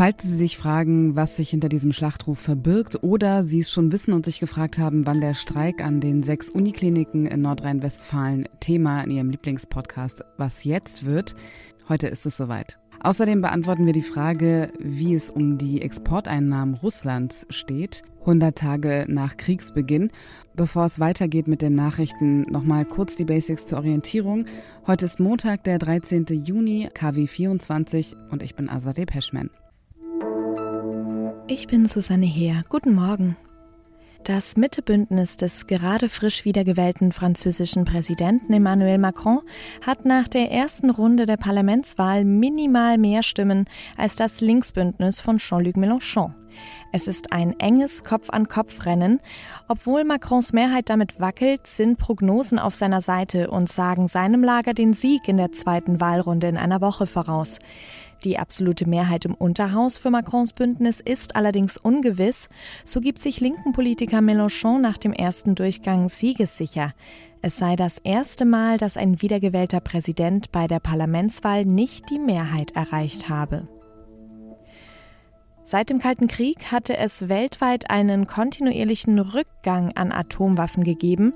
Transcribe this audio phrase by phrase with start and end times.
[0.00, 4.14] Falls Sie sich fragen, was sich hinter diesem Schlachtruf verbirgt oder Sie es schon wissen
[4.14, 9.10] und sich gefragt haben, wann der Streik an den sechs Unikliniken in Nordrhein-Westfalen Thema in
[9.10, 11.34] Ihrem Lieblingspodcast Was jetzt wird,
[11.90, 12.78] heute ist es soweit.
[13.00, 19.36] Außerdem beantworten wir die Frage, wie es um die Exporteinnahmen Russlands steht, 100 Tage nach
[19.36, 20.10] Kriegsbeginn.
[20.54, 24.46] Bevor es weitergeht mit den Nachrichten, nochmal kurz die Basics zur Orientierung.
[24.86, 26.24] Heute ist Montag, der 13.
[26.30, 29.50] Juni, KW 24 und ich bin Azadeh Peschman.
[31.52, 32.62] Ich bin Susanne Heer.
[32.68, 33.36] Guten Morgen.
[34.22, 39.40] Das Mittebündnis des gerade frisch wiedergewählten französischen Präsidenten Emmanuel Macron
[39.84, 43.64] hat nach der ersten Runde der Parlamentswahl minimal mehr Stimmen
[43.96, 46.34] als das Linksbündnis von Jean-Luc Mélenchon.
[46.92, 49.18] Es ist ein enges Kopf-an-Kopf-Rennen.
[49.66, 54.92] Obwohl Macrons Mehrheit damit wackelt, sind Prognosen auf seiner Seite und sagen seinem Lager den
[54.92, 57.58] Sieg in der zweiten Wahlrunde in einer Woche voraus.
[58.24, 62.48] Die absolute Mehrheit im Unterhaus für Macrons Bündnis ist allerdings ungewiss.
[62.84, 66.92] So gibt sich linken Politiker Mélenchon nach dem ersten Durchgang siegessicher.
[67.40, 72.72] Es sei das erste Mal, dass ein wiedergewählter Präsident bei der Parlamentswahl nicht die Mehrheit
[72.72, 73.66] erreicht habe.
[75.70, 81.32] Seit dem Kalten Krieg hatte es weltweit einen kontinuierlichen Rückgang an Atomwaffen gegeben.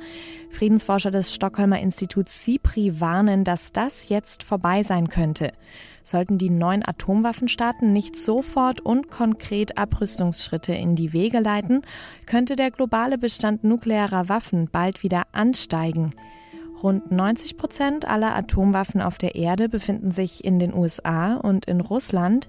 [0.50, 5.52] Friedensforscher des Stockholmer Instituts SIPRI warnen, dass das jetzt vorbei sein könnte.
[6.02, 11.82] Sollten die neuen Atomwaffenstaaten nicht sofort und konkret Abrüstungsschritte in die Wege leiten,
[12.26, 16.10] könnte der globale Bestand nuklearer Waffen bald wieder ansteigen.
[16.82, 21.80] Rund 90 Prozent aller Atomwaffen auf der Erde befinden sich in den USA und in
[21.80, 22.48] Russland.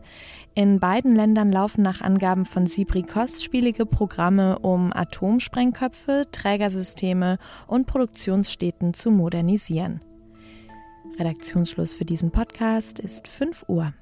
[0.58, 8.94] In beiden Ländern laufen nach Angaben von Sibri kostspielige Programme, um Atomsprengköpfe, Trägersysteme und Produktionsstätten
[8.94, 10.00] zu modernisieren.
[11.20, 13.94] Redaktionsschluss für diesen Podcast ist 5 Uhr.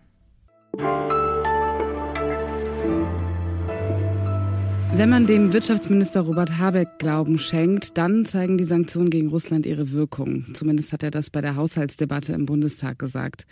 [4.95, 9.89] Wenn man dem Wirtschaftsminister Robert Habeck Glauben schenkt, dann zeigen die Sanktionen gegen Russland ihre
[9.89, 10.45] Wirkung.
[10.53, 13.47] Zumindest hat er das bei der Haushaltsdebatte im Bundestag gesagt.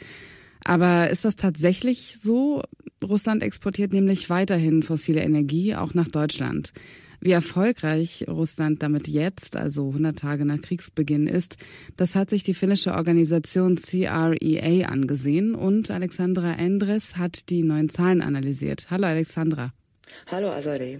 [0.64, 2.62] Aber ist das tatsächlich so?
[3.04, 6.72] Russland exportiert nämlich weiterhin fossile Energie, auch nach Deutschland.
[7.24, 11.58] Wie erfolgreich Russland damit jetzt, also 100 Tage nach Kriegsbeginn ist,
[11.96, 18.22] das hat sich die finnische Organisation CREA angesehen und Alexandra Endres hat die neuen Zahlen
[18.22, 18.88] analysiert.
[18.90, 19.72] Hallo Alexandra.
[20.32, 21.00] Hallo Azadeh.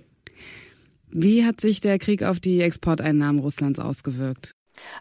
[1.10, 4.52] Wie hat sich der Krieg auf die Exporteinnahmen Russlands ausgewirkt?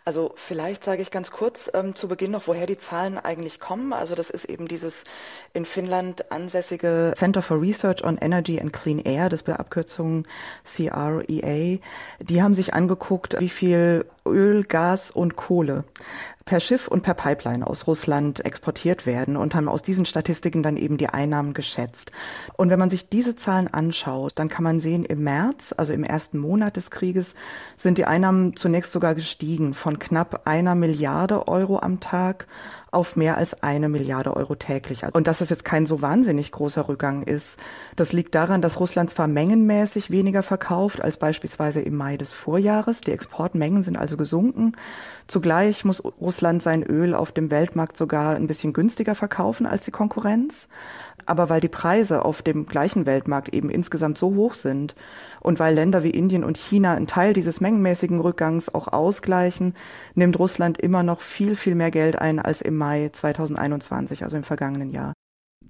[0.04, 3.92] Also vielleicht sage ich ganz kurz ähm, zu Beginn noch, woher die Zahlen eigentlich kommen.
[3.92, 5.04] Also das ist eben dieses
[5.52, 10.26] in Finnland ansässige Center for Research on Energy and Clean Air, das bei Abkürzung
[10.64, 11.78] CREA.
[12.20, 15.84] Die haben sich angeguckt, wie viel Öl, Gas und Kohle
[16.50, 20.76] per Schiff und per Pipeline aus Russland exportiert werden und haben aus diesen Statistiken dann
[20.76, 22.10] eben die Einnahmen geschätzt.
[22.56, 26.02] Und wenn man sich diese Zahlen anschaut, dann kann man sehen, im März, also im
[26.02, 27.36] ersten Monat des Krieges,
[27.76, 32.48] sind die Einnahmen zunächst sogar gestiegen von knapp einer Milliarde Euro am Tag
[32.92, 35.02] auf mehr als eine Milliarde Euro täglich.
[35.12, 37.58] Und dass das jetzt kein so wahnsinnig großer Rückgang ist,
[37.96, 43.00] das liegt daran, dass Russland zwar mengenmäßig weniger verkauft als beispielsweise im Mai des Vorjahres.
[43.00, 44.72] Die Exportmengen sind also gesunken.
[45.28, 49.92] Zugleich muss Russland sein Öl auf dem Weltmarkt sogar ein bisschen günstiger verkaufen als die
[49.92, 50.68] Konkurrenz.
[51.26, 54.94] Aber weil die Preise auf dem gleichen Weltmarkt eben insgesamt so hoch sind
[55.40, 59.74] und weil Länder wie Indien und China einen Teil dieses mengenmäßigen Rückgangs auch ausgleichen,
[60.14, 64.42] nimmt Russland immer noch viel, viel mehr Geld ein als im Mai 2021, also im
[64.42, 65.12] vergangenen Jahr.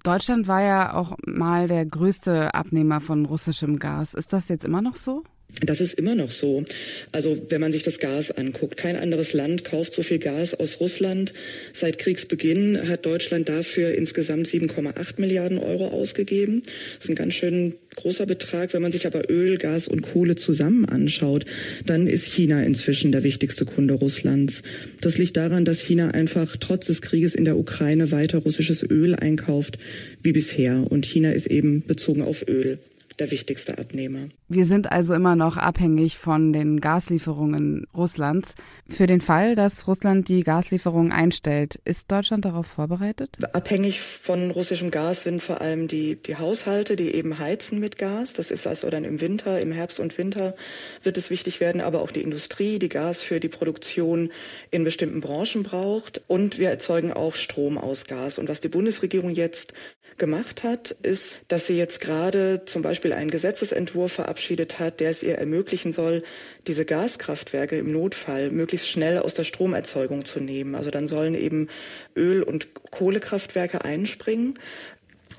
[0.03, 4.15] Deutschland war ja auch mal der größte Abnehmer von russischem Gas.
[4.15, 5.25] Ist das jetzt immer noch so?
[5.65, 6.65] Das ist immer noch so.
[7.13, 10.81] Also wenn man sich das Gas anguckt, kein anderes Land kauft so viel Gas aus
[10.81, 11.33] Russland.
[11.73, 16.63] Seit Kriegsbeginn hat Deutschland dafür insgesamt 7,8 Milliarden Euro ausgegeben.
[16.97, 18.73] Das ist ein ganz schön großer Betrag.
[18.73, 21.45] Wenn man sich aber Öl, Gas und Kohle zusammen anschaut,
[21.85, 24.63] dann ist China inzwischen der wichtigste Kunde Russlands.
[25.01, 29.15] Das liegt daran, dass China einfach trotz des Krieges in der Ukraine weiter russisches Öl
[29.15, 29.79] einkauft
[30.23, 30.87] wie bisher.
[30.89, 32.79] Und China ist eben bezogen auf Öl
[33.21, 34.29] der wichtigste Abnehmer.
[34.49, 38.55] Wir sind also immer noch abhängig von den Gaslieferungen Russlands.
[38.89, 43.37] Für den Fall, dass Russland die Gaslieferungen einstellt, ist Deutschland darauf vorbereitet?
[43.53, 48.33] Abhängig von russischem Gas sind vor allem die, die Haushalte, die eben heizen mit Gas.
[48.33, 50.57] Das ist also dann im Winter, im Herbst und Winter
[51.03, 54.33] wird es wichtig werden, aber auch die Industrie, die Gas für die Produktion
[54.71, 56.23] in bestimmten Branchen braucht.
[56.27, 58.39] Und wir erzeugen auch Strom aus Gas.
[58.39, 59.75] Und was die Bundesregierung jetzt
[60.19, 65.23] gemacht hat, ist, dass sie jetzt gerade zum Beispiel einen Gesetzesentwurf verabschiedet hat, der es
[65.23, 66.23] ihr ermöglichen soll,
[66.67, 70.75] diese Gaskraftwerke im Notfall möglichst schnell aus der Stromerzeugung zu nehmen.
[70.75, 71.69] Also dann sollen eben
[72.17, 74.59] Öl- und Kohlekraftwerke einspringen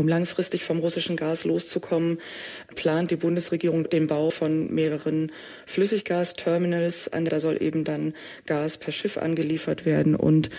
[0.01, 2.17] Um langfristig vom russischen Gas loszukommen,
[2.73, 5.31] plant die Bundesregierung den Bau von mehreren
[5.67, 7.11] Flüssiggasterminals.
[7.13, 8.15] Da soll eben dann
[8.47, 10.49] Gas per Schiff angeliefert werden und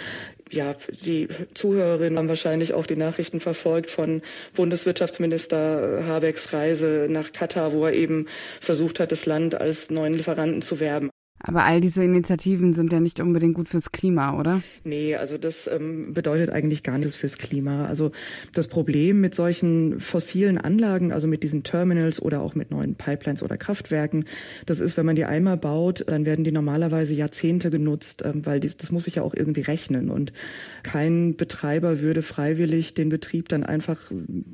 [0.49, 4.23] ja, die Zuhörerinnen haben wahrscheinlich auch die Nachrichten verfolgt von
[4.55, 8.29] Bundeswirtschaftsminister Habecks Reise nach Katar, wo er eben
[8.61, 11.12] versucht hat, das Land als neuen Lieferanten zu werben.
[11.43, 14.63] Aber all diese Initiativen sind ja nicht unbedingt gut fürs Klima, oder?
[14.85, 17.87] Nee, also das ähm, bedeutet eigentlich gar nichts fürs Klima.
[17.87, 18.13] Also
[18.55, 23.43] das Problem mit solchen fossilen Anlagen, also mit diesen Terminals oder auch mit neuen Pipelines
[23.43, 24.25] oder Kraftwerken,
[24.67, 28.61] das ist, wenn man die einmal baut, dann werden die normalerweise Jahrzehnte genutzt, ähm, weil
[28.61, 30.11] die, das muss sich ja auch irgendwie rechnen.
[30.11, 30.33] Und
[30.85, 33.99] kein Betreiber würde freiwillig den Betrieb dann einfach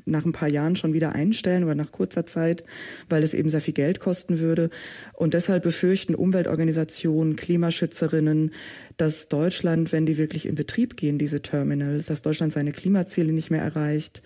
[0.05, 2.63] nach ein paar Jahren schon wieder einstellen oder nach kurzer Zeit,
[3.09, 4.71] weil es eben sehr viel Geld kosten würde.
[5.13, 8.51] Und deshalb befürchten Umweltorganisationen, Klimaschützerinnen,
[8.97, 13.49] dass Deutschland, wenn die wirklich in Betrieb gehen, diese Terminals, dass Deutschland seine Klimaziele nicht
[13.49, 14.21] mehr erreicht.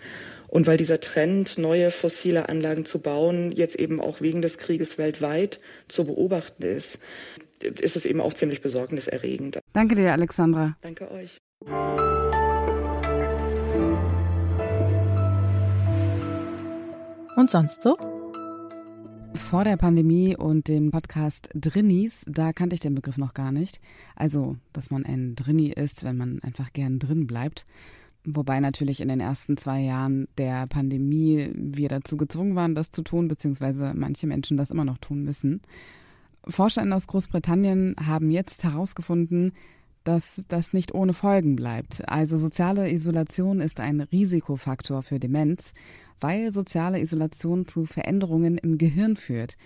[0.48, 4.98] Und weil dieser Trend, neue fossile Anlagen zu bauen, jetzt eben auch wegen des Krieges
[4.98, 5.58] weltweit
[5.88, 6.98] zu beobachten ist,
[7.60, 9.58] ist es eben auch ziemlich besorgniserregend.
[9.72, 10.76] Danke dir, Alexandra.
[10.80, 11.38] Danke euch.
[17.36, 18.13] Und sonst so?
[19.34, 23.80] Vor der Pandemie und dem Podcast Drinnies, da kannte ich den Begriff noch gar nicht.
[24.14, 27.66] Also, dass man ein Drinni ist, wenn man einfach gern drin bleibt.
[28.24, 33.02] Wobei natürlich in den ersten zwei Jahren der Pandemie wir dazu gezwungen waren, das zu
[33.02, 35.60] tun, beziehungsweise manche Menschen das immer noch tun müssen.
[36.46, 39.52] ForscherInnen aus Großbritannien haben jetzt herausgefunden,
[40.04, 42.08] dass das nicht ohne Folgen bleibt.
[42.08, 45.72] Also soziale Isolation ist ein Risikofaktor für Demenz,
[46.20, 49.56] weil soziale Isolation zu Veränderungen im Gehirn führt.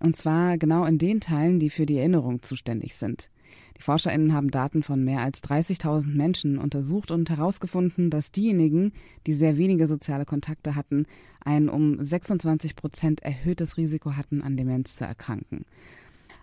[0.00, 3.30] Und zwar genau in den Teilen, die für die Erinnerung zuständig sind.
[3.76, 8.92] Die ForscherInnen haben Daten von mehr als 30.000 Menschen untersucht und herausgefunden, dass diejenigen,
[9.26, 11.06] die sehr wenige soziale Kontakte hatten,
[11.40, 15.64] ein um 26 Prozent erhöhtes Risiko hatten, an Demenz zu erkranken.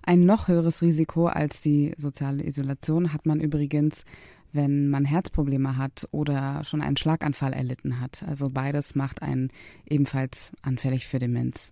[0.02, 4.06] Ein noch höheres Risiko als die soziale Isolation hat man übrigens,
[4.56, 8.24] wenn man Herzprobleme hat oder schon einen Schlaganfall erlitten hat.
[8.28, 9.50] Also beides macht einen
[9.88, 11.72] ebenfalls anfällig für Demenz.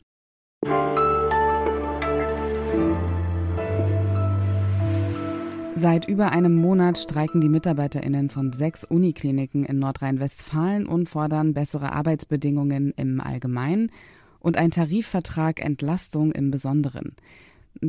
[5.76, 11.94] Seit über einem Monat streiken die MitarbeiterInnen von sechs Unikliniken in Nordrhein-Westfalen und fordern bessere
[11.94, 13.92] Arbeitsbedingungen im Allgemeinen
[14.40, 17.16] und einen Tarifvertrag Entlastung im Besonderen.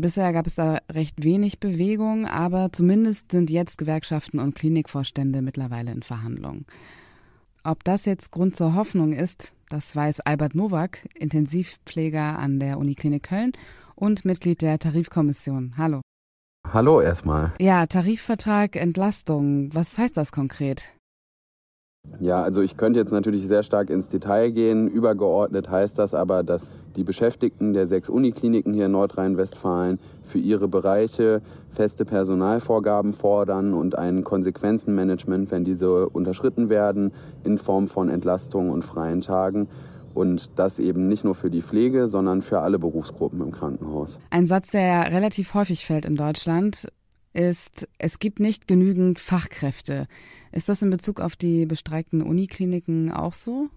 [0.00, 5.92] Bisher gab es da recht wenig Bewegung, aber zumindest sind jetzt Gewerkschaften und Klinikvorstände mittlerweile
[5.92, 6.66] in Verhandlungen.
[7.62, 13.22] Ob das jetzt Grund zur Hoffnung ist, das weiß Albert Nowak, Intensivpfleger an der Uniklinik
[13.22, 13.52] Köln
[13.94, 15.74] und Mitglied der Tarifkommission.
[15.76, 16.00] Hallo.
[16.70, 17.52] Hallo erstmal.
[17.60, 19.72] Ja, Tarifvertrag Entlastung.
[19.74, 20.92] Was heißt das konkret?
[22.20, 24.88] Ja, also ich könnte jetzt natürlich sehr stark ins Detail gehen.
[24.88, 30.68] Übergeordnet heißt das aber, dass die Beschäftigten der sechs Unikliniken hier in Nordrhein-Westfalen für ihre
[30.68, 31.42] Bereiche
[31.72, 37.12] feste Personalvorgaben fordern und ein Konsequenzenmanagement, wenn diese unterschritten werden,
[37.42, 39.68] in Form von Entlastungen und freien Tagen.
[40.14, 44.20] Und das eben nicht nur für die Pflege, sondern für alle Berufsgruppen im Krankenhaus.
[44.30, 46.86] Ein Satz, der ja relativ häufig fällt in Deutschland
[47.34, 50.06] ist, es gibt nicht genügend Fachkräfte.
[50.52, 53.68] Ist das in Bezug auf die bestreikten Unikliniken auch so?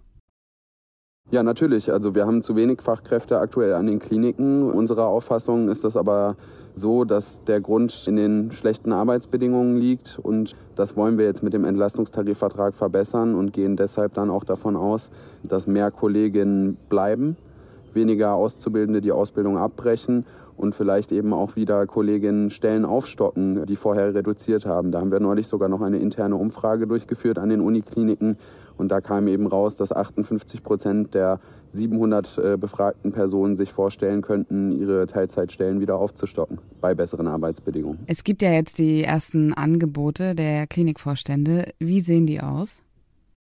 [1.30, 1.92] Ja, natürlich.
[1.92, 4.72] Also wir haben zu wenig Fachkräfte aktuell an den Kliniken.
[4.72, 6.38] Unserer Auffassung ist das aber
[6.74, 11.54] so, dass der Grund in den schlechten Arbeitsbedingungen liegt und das wollen wir jetzt mit
[11.54, 15.10] dem Entlastungstarifvertrag verbessern und gehen deshalb dann auch davon aus,
[15.44, 17.36] dass mehr Kolleginnen bleiben,
[17.98, 20.26] weniger Auszubildende die Ausbildung abbrechen
[20.56, 24.92] und vielleicht eben auch wieder Kolleginnen Stellen aufstocken, die vorher reduziert haben.
[24.92, 28.38] Da haben wir neulich sogar noch eine interne Umfrage durchgeführt an den Unikliniken
[28.78, 31.40] und da kam eben raus, dass 58 Prozent der
[31.70, 38.00] 700 äh, befragten Personen sich vorstellen könnten, ihre Teilzeitstellen wieder aufzustocken bei besseren Arbeitsbedingungen.
[38.08, 41.74] Es gibt ja jetzt die ersten Angebote der Klinikvorstände.
[41.80, 42.78] Wie sehen die aus?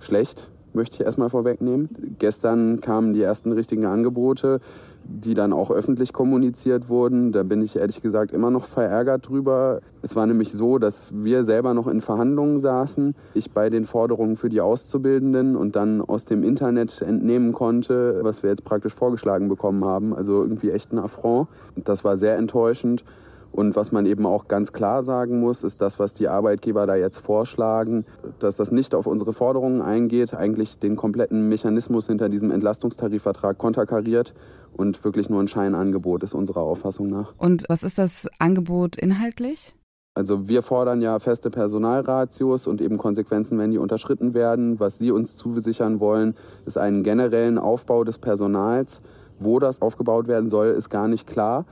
[0.01, 2.17] Schlecht, möchte ich erstmal vorwegnehmen.
[2.19, 4.61] Gestern kamen die ersten richtigen Angebote
[5.05, 7.33] die dann auch öffentlich kommuniziert wurden.
[7.33, 9.81] Da bin ich ehrlich gesagt immer noch verärgert drüber.
[10.03, 14.37] Es war nämlich so, dass wir selber noch in Verhandlungen saßen, ich bei den Forderungen
[14.37, 19.49] für die Auszubildenden und dann aus dem Internet entnehmen konnte, was wir jetzt praktisch vorgeschlagen
[19.49, 20.15] bekommen haben.
[20.15, 21.49] Also irgendwie echt ein Affront.
[21.77, 23.05] Das war sehr enttäuschend.
[23.53, 26.97] Und was man eben auch ganz klar sagen muss, ist das, was die Arbeitgeber da
[26.97, 28.07] jetzt vorschlagen,
[28.39, 34.33] dass das nicht auf unsere Forderungen eingeht, eigentlich den kompletten Mechanismus hinter diesem Entlastungstarifvertrag konterkariert
[34.73, 37.35] und wirklich nur ein Scheinangebot ist unserer Auffassung nach.
[37.37, 39.75] Und was ist das Angebot inhaltlich?
[40.15, 44.79] Also wir fordern ja feste Personalratios und eben Konsequenzen, wenn die unterschritten werden.
[44.79, 46.35] Was Sie uns zusichern wollen,
[46.67, 49.01] ist einen generellen Aufbau des Personals.
[49.39, 51.65] Wo das aufgebaut werden soll, ist gar nicht klar.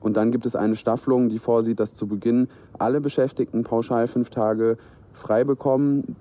[0.00, 2.48] Und dann gibt es eine Staffelung, die vorsieht, dass zu Beginn
[2.78, 4.76] alle Beschäftigten pauschal fünf Tage
[5.12, 6.16] frei bekommen.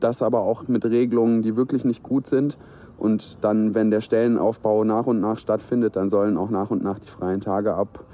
[0.00, 2.56] Das aber auch mit Regelungen, die wirklich nicht gut sind.
[2.98, 6.98] Und dann, wenn der Stellenaufbau nach und nach stattfindet, dann sollen auch nach und nach
[6.98, 8.04] die freien Tage ab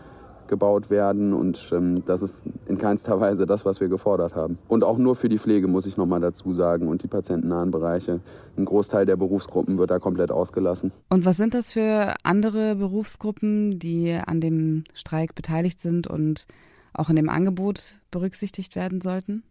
[0.49, 4.59] gebaut werden und ähm, das ist in keinster Weise das, was wir gefordert haben.
[4.69, 8.21] Und auch nur für die Pflege, muss ich nochmal dazu sagen, und die patientennahen Bereiche.
[8.57, 10.93] Ein Großteil der Berufsgruppen wird da komplett ausgelassen.
[11.11, 16.47] Und was sind das für andere Berufsgruppen, die an dem Streik beteiligt sind und
[16.93, 19.43] auch in dem Angebot berücksichtigt werden sollten?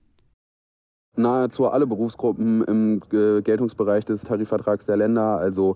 [1.16, 5.76] Nahezu alle Berufsgruppen im Geltungsbereich des Tarifvertrags der Länder, also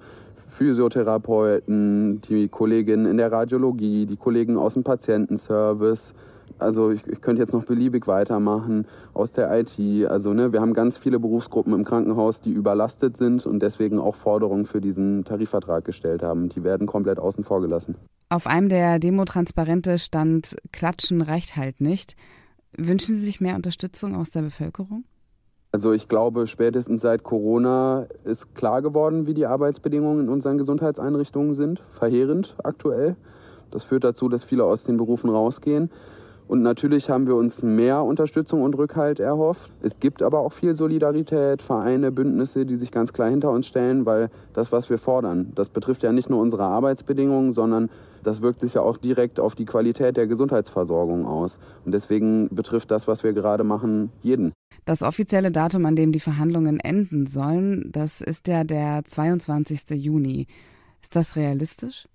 [0.57, 6.15] Physiotherapeuten, die Kolleginnen in der Radiologie, die Kollegen aus dem Patientenservice.
[6.57, 9.77] Also ich, ich könnte jetzt noch beliebig weitermachen aus der IT.
[10.07, 14.15] Also ne, wir haben ganz viele Berufsgruppen im Krankenhaus, die überlastet sind und deswegen auch
[14.15, 16.49] Forderungen für diesen Tarifvertrag gestellt haben.
[16.49, 17.95] Die werden komplett außen vor gelassen.
[18.29, 22.15] Auf einem der Demotransparente stand Klatschen reicht halt nicht.
[22.75, 25.03] Wünschen Sie sich mehr Unterstützung aus der Bevölkerung?
[25.71, 31.53] Also ich glaube, spätestens seit Corona ist klar geworden, wie die Arbeitsbedingungen in unseren Gesundheitseinrichtungen
[31.53, 31.83] sind.
[31.91, 33.15] Verheerend aktuell.
[33.69, 35.91] Das führt dazu, dass viele aus den Berufen rausgehen.
[36.47, 39.69] Und natürlich haben wir uns mehr Unterstützung und Rückhalt erhofft.
[39.81, 44.05] Es gibt aber auch viel Solidarität, Vereine, Bündnisse, die sich ganz klar hinter uns stellen,
[44.05, 47.89] weil das, was wir fordern, das betrifft ja nicht nur unsere Arbeitsbedingungen, sondern
[48.23, 51.59] das wirkt sich ja auch direkt auf die Qualität der Gesundheitsversorgung aus.
[51.85, 54.53] Und deswegen betrifft das, was wir gerade machen, jeden.
[54.85, 59.89] Das offizielle Datum, an dem die Verhandlungen enden sollen, das ist ja der 22.
[59.91, 60.47] Juni.
[61.01, 62.07] Ist das realistisch?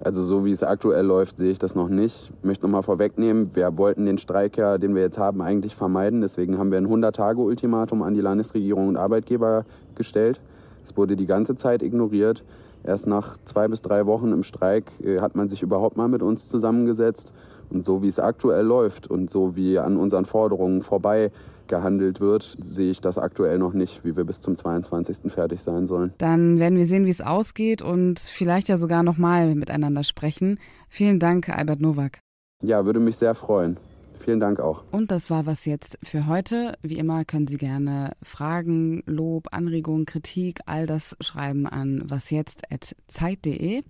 [0.00, 2.30] Also so wie es aktuell läuft, sehe ich das noch nicht.
[2.38, 6.20] Ich möchte nochmal vorwegnehmen, wir wollten den Streik ja, den wir jetzt haben, eigentlich vermeiden.
[6.20, 9.64] Deswegen haben wir ein 100-Tage-Ultimatum an die Landesregierung und Arbeitgeber
[9.96, 10.40] gestellt.
[10.84, 12.44] Es wurde die ganze Zeit ignoriert.
[12.84, 16.22] Erst nach zwei bis drei Wochen im Streik äh, hat man sich überhaupt mal mit
[16.22, 17.32] uns zusammengesetzt.
[17.68, 21.32] Und so wie es aktuell läuft und so wie an unseren Forderungen vorbei
[21.68, 25.32] gehandelt wird, sehe ich das aktuell noch nicht, wie wir bis zum 22.
[25.32, 26.12] fertig sein sollen.
[26.18, 30.58] Dann werden wir sehen, wie es ausgeht und vielleicht ja sogar nochmal miteinander sprechen.
[30.88, 32.20] Vielen Dank, Albert Nowak.
[32.62, 33.78] Ja, würde mich sehr freuen.
[34.18, 34.82] Vielen Dank auch.
[34.90, 36.74] Und das war was jetzt für heute.
[36.82, 43.84] Wie immer können Sie gerne Fragen, Lob, Anregungen, Kritik, all das schreiben an wasjetzt.zeit.de.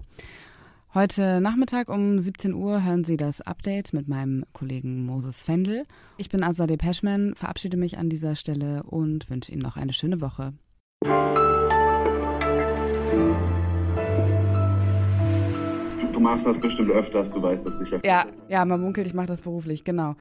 [1.01, 5.85] Heute Nachmittag um 17 Uhr hören Sie das Update mit meinem Kollegen Moses Fendel.
[6.17, 10.21] Ich bin Azadeh Peschman, verabschiede mich an dieser Stelle und wünsche Ihnen noch eine schöne
[10.21, 10.55] Woche.
[16.13, 18.01] Du machst das bestimmt öfters, du weißt das sicher.
[18.05, 20.17] Ja, ja, man munkelt, ich mache das beruflich, genau.